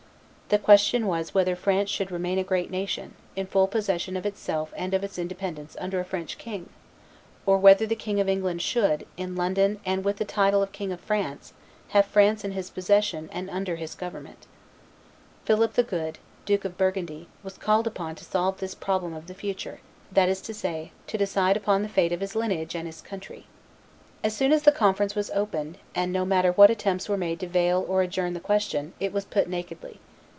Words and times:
The 0.51 0.59
question 0.59 1.07
was 1.07 1.33
whether 1.33 1.55
France 1.55 1.89
should 1.89 2.11
remain 2.11 2.37
a 2.37 2.43
great 2.43 2.69
nation, 2.69 3.15
in 3.37 3.47
full 3.47 3.67
possession 3.67 4.17
of 4.17 4.25
itself 4.25 4.73
and 4.75 4.93
of 4.93 5.01
its 5.01 5.17
independence 5.17 5.77
under 5.79 6.01
a 6.01 6.03
French 6.03 6.37
king, 6.37 6.67
or 7.45 7.57
whether 7.57 7.87
the 7.87 7.95
King 7.95 8.19
of 8.19 8.27
England 8.27 8.61
should, 8.61 9.07
in 9.15 9.37
London 9.37 9.79
and 9.85 10.03
with 10.03 10.17
the 10.17 10.25
title 10.25 10.61
of 10.61 10.73
King 10.73 10.91
of 10.91 10.99
France, 10.99 11.53
have 11.95 12.03
France 12.05 12.43
in 12.43 12.51
his 12.51 12.69
possession 12.69 13.29
and 13.31 13.49
under 13.49 13.77
his 13.77 13.95
government. 13.95 14.45
Philip 15.45 15.71
the 15.71 15.83
Good, 15.83 16.17
Duke 16.43 16.65
of 16.65 16.77
Burgundy, 16.77 17.29
was 17.43 17.57
called 17.57 17.87
upon 17.87 18.15
to 18.15 18.25
solve 18.25 18.57
this 18.57 18.75
problem 18.75 19.13
of 19.13 19.27
the 19.27 19.33
future, 19.33 19.79
that 20.11 20.27
is 20.27 20.41
to 20.41 20.53
say, 20.53 20.91
to 21.07 21.17
decide 21.17 21.55
upon 21.55 21.81
the 21.81 21.87
fate 21.87 22.11
of 22.11 22.19
his 22.19 22.35
lineage 22.35 22.75
and 22.75 22.87
his 22.87 22.99
country. 23.01 23.45
[Illustration: 23.45 23.71
Philip 23.71 23.85
the 23.85 23.87
Good 23.87 23.87
of 23.87 24.03
Burgundy 24.03 24.03
144] 24.03 24.27
As 24.27 24.35
soon 24.35 24.51
as 24.51 24.63
the 24.63 24.77
conference 24.79 25.15
was 25.15 25.31
opened, 25.31 25.77
and 25.95 26.11
no 26.11 26.25
matter 26.25 26.51
what 26.51 26.69
attempts 26.69 27.07
were 27.07 27.15
made 27.15 27.39
to 27.39 27.47
veil 27.47 27.85
or 27.87 28.01
adjourn 28.01 28.33
the 28.33 28.41
question, 28.41 28.91
it 28.99 29.13
was 29.13 29.23
put 29.23 29.47
nakedly. 29.47 30.01